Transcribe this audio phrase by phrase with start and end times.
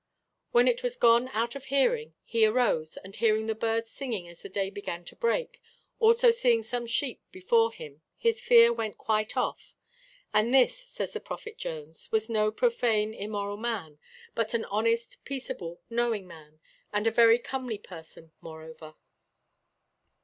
[0.51, 4.41] When it was gone out of hearing, he arose; and hearing the birds singing as
[4.41, 5.61] the day began to break,
[5.99, 9.75] also seeing some sheep before him, his fear went quite off.
[10.33, 13.99] And this, says the Prophet Jones, was 'no profane, immoral man,'
[14.33, 16.59] but 'an honest, peaceable, knowing man,
[16.91, 18.95] and a very comely person' moreover.